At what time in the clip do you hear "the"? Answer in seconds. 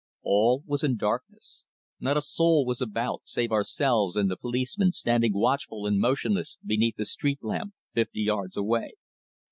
4.31-4.35, 6.95-7.05